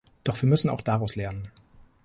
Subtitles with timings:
[0.23, 1.47] Doch wir müssen auch daraus lernen.